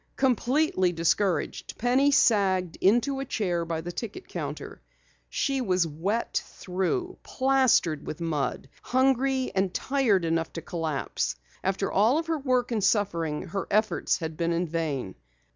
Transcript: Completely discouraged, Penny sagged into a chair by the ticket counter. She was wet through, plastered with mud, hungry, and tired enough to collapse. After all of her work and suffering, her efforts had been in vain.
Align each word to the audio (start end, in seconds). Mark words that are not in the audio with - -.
Completely 0.15 0.91
discouraged, 0.91 1.77
Penny 1.77 2.09
sagged 2.09 2.75
into 2.81 3.19
a 3.19 3.25
chair 3.25 3.65
by 3.65 3.81
the 3.81 3.91
ticket 3.91 4.27
counter. 4.27 4.81
She 5.29 5.61
was 5.61 5.85
wet 5.85 6.41
through, 6.43 7.19
plastered 7.21 8.07
with 8.07 8.19
mud, 8.19 8.67
hungry, 8.81 9.51
and 9.53 9.71
tired 9.71 10.25
enough 10.25 10.51
to 10.53 10.61
collapse. 10.63 11.35
After 11.63 11.91
all 11.91 12.17
of 12.17 12.25
her 12.25 12.39
work 12.39 12.71
and 12.71 12.83
suffering, 12.83 13.43
her 13.49 13.67
efforts 13.69 14.17
had 14.17 14.37
been 14.37 14.51
in 14.53 14.65
vain. 14.65 15.13